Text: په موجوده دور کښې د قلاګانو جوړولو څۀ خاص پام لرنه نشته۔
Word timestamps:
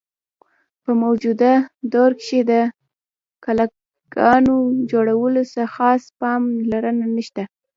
په 0.83 0.91
موجوده 1.03 1.51
دور 1.93 2.11
کښې 2.19 2.39
د 2.51 2.51
قلاګانو 3.43 4.55
جوړولو 4.91 5.41
څۀ 5.53 5.63
خاص 5.75 6.01
پام 6.19 6.41
لرنه 6.71 7.05
نشته۔ 7.15 7.43